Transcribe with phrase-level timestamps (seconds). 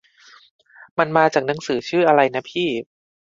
[0.97, 2.69] มันมาจากหนังสือชื่ออะไรนะพี่?